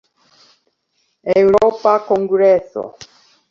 [1.35, 2.89] Eŭropa kongreso.